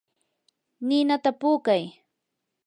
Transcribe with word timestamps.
ninata 0.87 1.31
puukay. 1.39 1.83